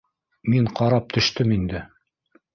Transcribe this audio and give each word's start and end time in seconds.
Мин 0.53 0.69
ҡарап 0.79 1.13
төштөм 1.17 1.55
инде. 1.59 1.85